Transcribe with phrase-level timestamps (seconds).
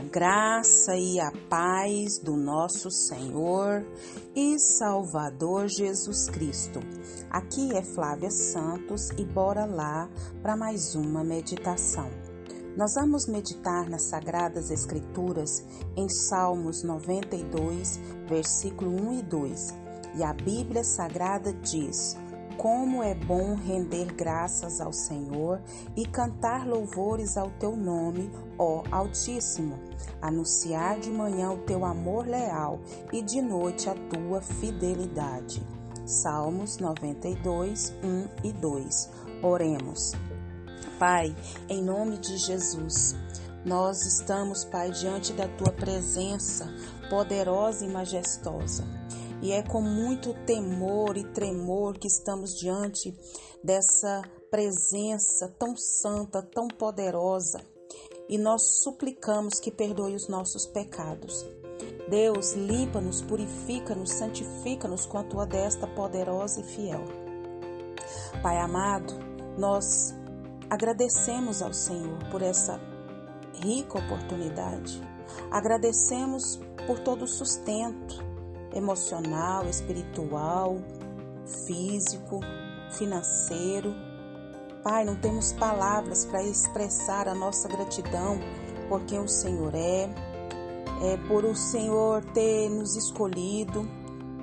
[0.00, 3.86] A graça e a paz do nosso Senhor
[4.34, 6.80] e Salvador Jesus Cristo.
[7.28, 10.08] Aqui é Flávia Santos e bora lá
[10.40, 12.08] para mais uma meditação.
[12.78, 15.62] Nós vamos meditar nas Sagradas Escrituras
[15.94, 19.74] em Salmos 92, versículo 1 e 2.
[20.16, 22.16] E a Bíblia Sagrada diz:
[22.60, 25.62] como é bom render graças ao Senhor
[25.96, 29.78] e cantar louvores ao teu nome, ó Altíssimo.
[30.20, 32.78] Anunciar de manhã o teu amor leal
[33.14, 35.66] e de noite a tua fidelidade.
[36.04, 39.10] Salmos 92, 1 e 2.
[39.42, 40.12] Oremos.
[40.98, 41.34] Pai,
[41.66, 43.16] em nome de Jesus,
[43.64, 46.68] nós estamos, Pai, diante da tua presença
[47.08, 48.84] poderosa e majestosa.
[49.42, 53.14] E é com muito temor e tremor que estamos diante
[53.64, 57.60] dessa presença tão santa, tão poderosa.
[58.28, 61.46] E nós suplicamos que perdoe os nossos pecados.
[62.08, 67.04] Deus, limpa-nos, purifica-nos, santifica-nos com a tua desta poderosa e fiel.
[68.42, 69.14] Pai amado,
[69.56, 70.14] nós
[70.68, 72.80] agradecemos ao Senhor por essa
[73.54, 75.00] rica oportunidade.
[75.50, 78.29] Agradecemos por todo o sustento,
[78.74, 80.78] emocional, espiritual,
[81.66, 82.40] físico,
[82.92, 83.94] financeiro.
[84.82, 88.38] Pai, não temos palavras para expressar a nossa gratidão
[88.88, 90.08] por quem o Senhor é,
[91.02, 93.82] é por o Senhor ter nos escolhido,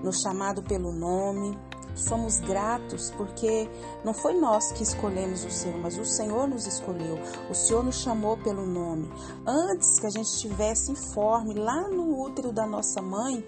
[0.04, 1.58] nos chamado pelo nome,
[1.98, 3.68] Somos gratos porque
[4.06, 7.18] não foi nós que escolhemos o Senhor, mas o Senhor nos escolheu.
[7.50, 9.12] O Senhor nos chamou pelo nome.
[9.46, 13.44] Antes que a gente estivesse informe lá no útero da nossa mãe,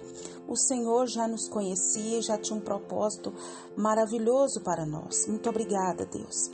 [0.49, 3.31] o Senhor já nos conhecia, já tinha um propósito
[3.77, 5.27] maravilhoso para nós.
[5.27, 6.49] Muito obrigada, Deus.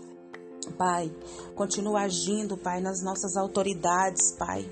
[0.77, 1.09] Pai,
[1.55, 4.69] continua agindo, Pai, nas nossas autoridades, Pai,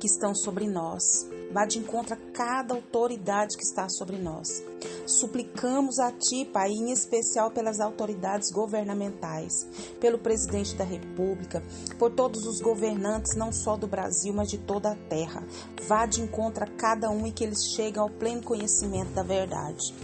[0.00, 1.28] que estão sobre nós.
[1.52, 4.64] Vá de encontro a cada autoridade que está sobre nós.
[5.06, 9.66] Suplicamos a Ti, Pai, em especial pelas autoridades governamentais,
[10.00, 11.62] pelo presidente da República,
[11.98, 15.44] por todos os governantes, não só do Brasil, mas de toda a terra.
[15.86, 19.94] Vá de encontro a cada um e que eles cheguem ao pleno conhecimento da verdade.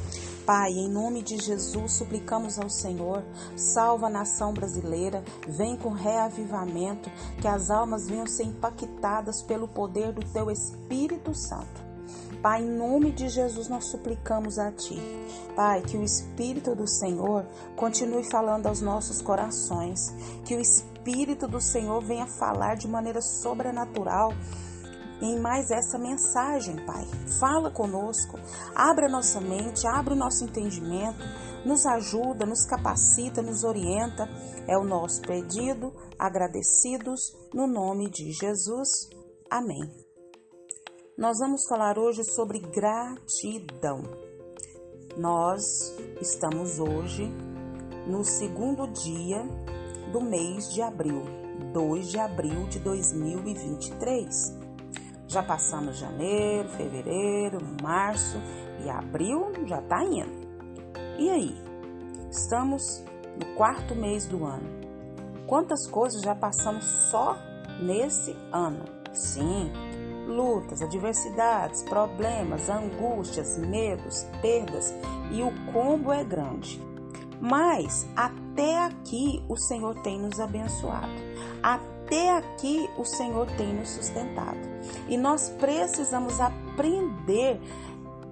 [0.47, 3.25] Pai, em nome de Jesus, suplicamos ao Senhor,
[3.57, 10.13] salva a nação brasileira, vem com reavivamento, que as almas venham ser impactadas pelo poder
[10.13, 11.85] do Teu Espírito Santo.
[12.41, 15.03] Pai, em nome de Jesus, nós suplicamos a Ti.
[15.57, 20.15] Pai, que o Espírito do Senhor continue falando aos nossos corações,
[20.45, 24.33] que o Espírito do Senhor venha falar de maneira sobrenatural
[25.21, 27.05] em mais essa mensagem, Pai.
[27.41, 28.39] Fala conosco,
[28.75, 31.23] abre a nossa mente, abre o nosso entendimento,
[31.65, 34.29] nos ajuda, nos capacita, nos orienta.
[34.69, 37.21] É o nosso pedido, agradecidos,
[37.53, 38.89] no nome de Jesus.
[39.51, 39.83] Amém.
[41.17, 44.03] Nós vamos falar hoje sobre gratidão.
[45.17, 45.63] Nós
[46.21, 47.33] estamos hoje
[48.07, 49.43] no segundo dia
[50.13, 51.23] do mês de abril,
[51.73, 54.66] 2 de abril de 2023.
[55.29, 58.41] Já passamos janeiro, fevereiro, março
[58.85, 60.47] e abril já está indo.
[61.19, 61.57] E aí?
[62.31, 63.03] Estamos
[63.39, 64.69] no quarto mês do ano.
[65.47, 67.37] Quantas coisas já passamos só
[67.81, 68.85] nesse ano?
[69.13, 69.73] Sim,
[70.27, 74.95] lutas, adversidades, problemas, angústias, medos, perdas
[75.33, 76.81] e o combo é grande.
[77.41, 81.13] Mas até aqui o Senhor tem nos abençoado.
[81.63, 84.76] Até aqui o Senhor tem nos sustentado.
[85.09, 87.61] E nós precisamos aprender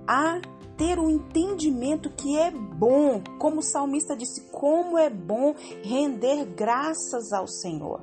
[0.07, 0.41] a
[0.77, 7.33] ter um entendimento que é bom, como o salmista disse, como é bom render graças
[7.33, 8.01] ao Senhor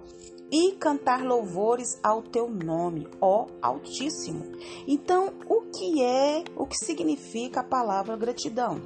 [0.51, 4.51] e cantar louvores ao teu nome, ó Altíssimo.
[4.85, 8.81] Então, o que é, o que significa a palavra gratidão?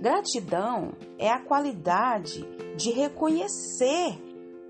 [0.00, 2.44] Gratidão é a qualidade
[2.76, 4.18] de reconhecer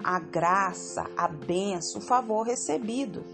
[0.03, 3.25] a graça, a benção, o favor recebido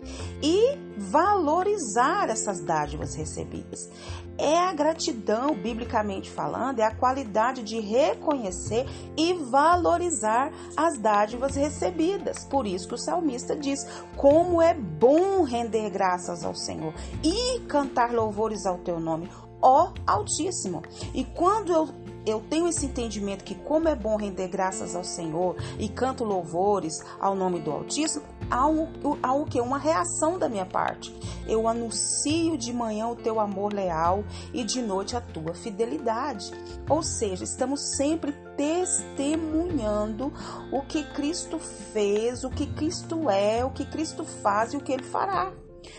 [0.42, 3.90] e valorizar essas dádivas recebidas.
[4.38, 8.86] É a gratidão, biblicamente falando, é a qualidade de reconhecer
[9.16, 12.44] e valorizar as dádivas recebidas.
[12.44, 13.86] Por isso que o salmista diz:
[14.16, 19.28] como é bom render graças ao Senhor e cantar louvores ao teu nome,
[19.60, 20.82] ó Altíssimo.
[21.14, 21.86] E quando eu
[22.26, 27.02] eu tenho esse entendimento que como é bom render graças ao Senhor e canto louvores
[27.19, 28.88] ao nome do Altíssimo, há, um,
[29.22, 29.61] há o que?
[29.61, 31.14] Uma reação da minha parte.
[31.46, 36.52] Eu anuncio de manhã o teu amor leal e de noite a tua fidelidade.
[36.88, 40.32] Ou seja, estamos sempre testemunhando
[40.73, 44.93] o que Cristo fez, o que Cristo é, o que Cristo faz e o que
[44.93, 45.52] ele fará.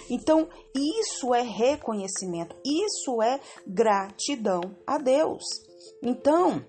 [0.09, 5.70] Então, isso é reconhecimento, isso é gratidão a Deus.
[6.01, 6.63] Então,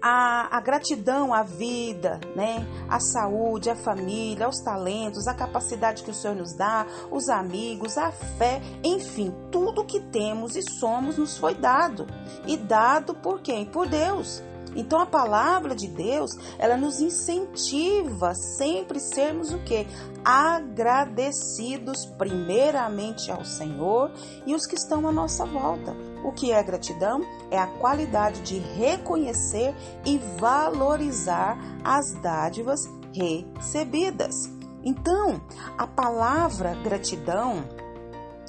[0.00, 2.66] a, a, gratidão à vida, né?
[2.88, 7.98] à saúde, à família, aos talentos, à capacidade que o Senhor nos dá, os amigos,
[7.98, 12.06] a fé, enfim, tudo que temos e somos nos foi dado.
[12.46, 13.64] E dado por quem?
[13.66, 14.42] Por Deus.
[14.76, 19.86] Então a palavra de Deus, ela nos incentiva sempre sermos o que?
[20.22, 24.12] Agradecidos primeiramente ao Senhor
[24.44, 25.96] e os que estão à nossa volta.
[26.26, 27.24] O que é gratidão?
[27.52, 29.72] É a qualidade de reconhecer
[30.04, 34.50] e valorizar as dádivas recebidas.
[34.82, 35.40] Então,
[35.78, 37.64] a palavra gratidão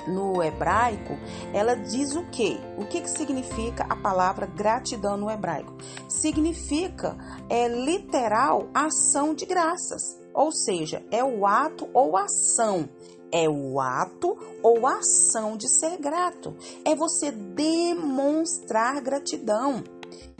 [0.07, 1.19] no hebraico,
[1.53, 2.57] ela diz o quê?
[2.79, 5.75] O que, que significa a palavra gratidão no hebraico?
[6.09, 7.15] Significa,
[7.47, 10.17] é literal, ação de graças.
[10.33, 12.89] Ou seja, é o ato ou ação.
[13.31, 16.55] É o ato ou ação de ser grato.
[16.85, 19.83] É você demonstrar gratidão.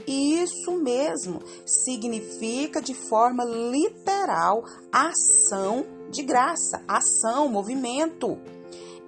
[0.06, 8.38] Isso mesmo significa de forma literal ação de graça, ação, movimento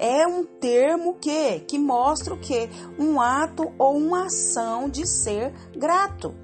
[0.01, 5.53] é um termo que que mostra o que um ato ou uma ação de ser
[5.77, 6.35] grato.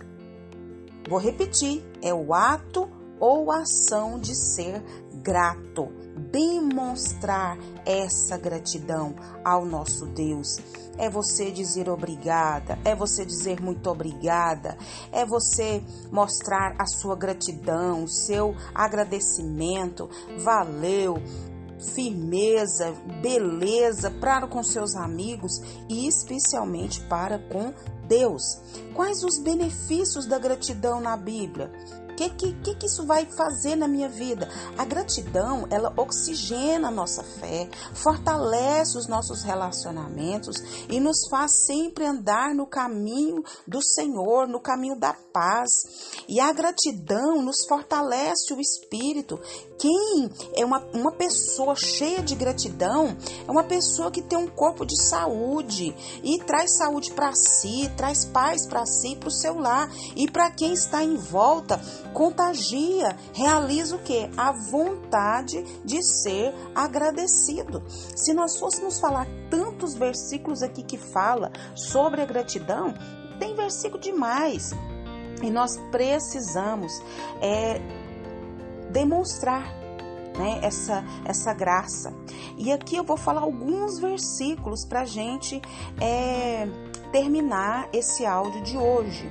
[1.08, 2.86] Vou repetir, é o ato
[3.18, 4.82] ou ação de ser
[5.26, 5.88] grato,
[6.31, 9.12] demonstrar essa gratidão
[9.44, 10.61] ao nosso Deus.
[10.96, 14.78] É você dizer obrigada, é você dizer muito obrigada,
[15.11, 15.82] é você
[16.12, 20.08] mostrar a sua gratidão, o seu agradecimento.
[20.38, 21.20] Valeu,
[21.93, 27.75] firmeza, beleza para com seus amigos e especialmente para com
[28.06, 28.61] Deus.
[28.94, 31.72] Quais os benefícios da gratidão na Bíblia?
[32.16, 34.48] Que, que, que isso vai fazer na minha vida?
[34.76, 40.56] A gratidão, ela oxigena a nossa fé, fortalece os nossos relacionamentos
[40.88, 45.70] e nos faz sempre andar no caminho do Senhor, no caminho da paz.
[46.26, 49.38] E a gratidão nos fortalece o espírito.
[49.78, 54.87] Quem é uma, uma pessoa cheia de gratidão é uma pessoa que tem um corpo
[54.87, 59.90] de saúde e traz saúde para si, traz paz para si, para o seu lar
[60.14, 61.81] e para quem está em volta
[62.17, 64.31] contagia, realiza o que?
[64.38, 67.82] A vontade de ser agradecido.
[68.14, 72.94] Se nós fôssemos falar tantos versículos aqui que fala sobre a gratidão,
[73.38, 74.70] tem versículo demais.
[75.43, 77.02] E nós precisamos
[77.43, 77.82] é,
[78.96, 79.62] demonstrar
[80.38, 82.14] né, essa, essa graça.
[82.56, 85.60] E aqui eu vou falar alguns versículos para a gente
[86.00, 86.66] é,
[87.12, 89.31] terminar esse áudio de hoje.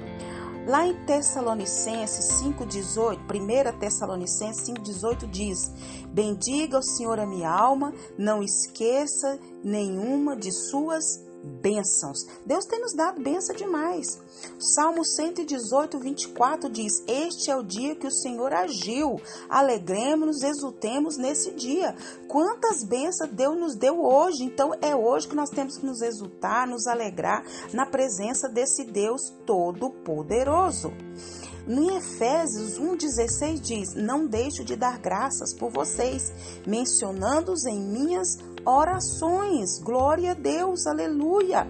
[0.68, 5.72] Lá em Tessalonicenses 5,18, 1 Tessalonicenses 5,18 diz:
[6.08, 12.26] Bendiga o Senhor a minha alma, não esqueça nenhuma de suas bênçãos.
[12.46, 14.20] Deus tem nos dado bênção demais.
[14.60, 19.22] Salmo 118, 24 diz: Este é o dia que o Senhor agiu.
[19.50, 21.96] Alegremos-nos, exultemos nesse dia.
[22.28, 24.44] Quantas bênçãos Deus nos deu hoje.
[24.44, 27.44] Então é hoje que nós temos que nos exultar, nos alegrar
[27.74, 30.92] na presença desse Deus Todo-Poderoso.
[31.68, 36.32] No Efésios 1,16 diz: Não deixo de dar graças por vocês,
[36.66, 38.38] mencionando-os em minhas.
[39.80, 41.68] Glória a Deus, aleluia.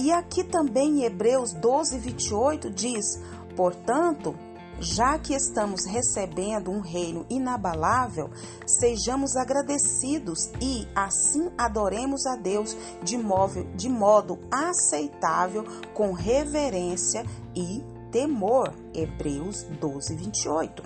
[0.00, 3.20] E aqui também em Hebreus 12, 28 diz:
[3.54, 4.34] Portanto,
[4.80, 8.30] já que estamos recebendo um reino inabalável,
[8.66, 17.84] sejamos agradecidos e assim adoremos a Deus de, modo, de modo aceitável, com reverência e
[18.10, 18.72] temor.
[18.94, 20.82] Hebreus 12, 28.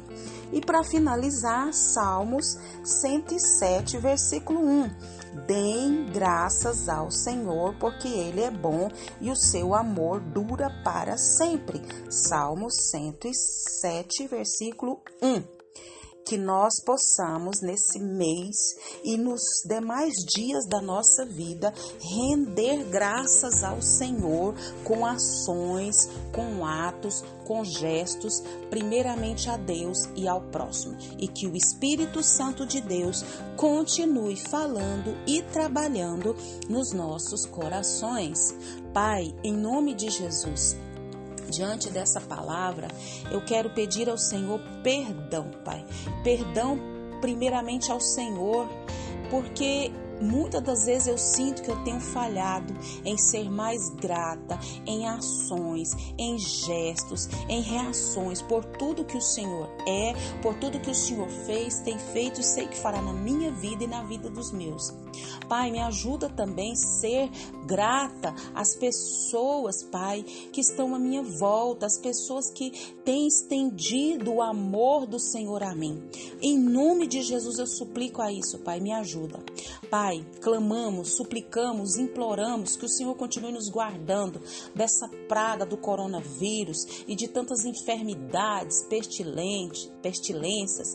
[0.53, 4.91] E para finalizar, Salmos 107, versículo 1.
[5.47, 8.89] Deem graças ao Senhor, porque Ele é bom
[9.21, 11.81] e o seu amor dura para sempre.
[12.11, 15.60] Salmos 107, versículo 1
[16.31, 18.55] que nós possamos nesse mês
[19.03, 27.25] e nos demais dias da nossa vida render graças ao Senhor com ações, com atos,
[27.45, 33.25] com gestos, primeiramente a Deus e ao próximo, e que o Espírito Santo de Deus
[33.57, 36.37] continue falando e trabalhando
[36.69, 38.55] nos nossos corações.
[38.95, 40.77] Pai, em nome de Jesus,
[41.51, 42.89] diante dessa palavra,
[43.31, 45.85] eu quero pedir ao Senhor perdão, Pai.
[46.23, 46.79] Perdão
[47.21, 48.67] primeiramente ao Senhor,
[49.31, 52.75] porque muitas das vezes eu sinto que eu tenho falhado
[53.05, 59.69] em ser mais grata em ações, em gestos, em reações por tudo que o Senhor
[59.87, 60.13] é,
[60.43, 63.85] por tudo que o Senhor fez, tem feito e sei que fará na minha vida
[63.85, 64.93] e na vida dos meus.
[65.49, 67.31] Pai, me ajuda também a ser
[67.67, 72.71] grata às pessoas, Pai, que estão à minha volta, as pessoas que
[73.05, 76.03] têm estendido o amor do Senhor a mim.
[76.41, 79.41] Em nome de Jesus eu suplico a isso, Pai, me ajuda.
[79.91, 80.10] Pai,
[80.41, 84.41] clamamos, suplicamos, imploramos que o Senhor continue nos guardando
[84.75, 90.95] dessa praga do coronavírus e de tantas enfermidades, pestilentes, pestilências,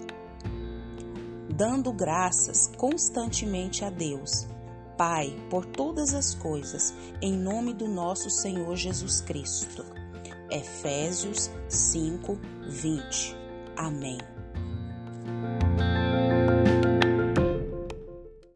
[1.53, 4.47] Dando graças constantemente a Deus
[5.01, 6.93] Pai, por todas as coisas,
[7.23, 9.83] em nome do nosso Senhor Jesus Cristo.
[10.47, 12.37] Efésios 5,
[12.69, 13.35] 20.
[13.75, 14.19] Amém.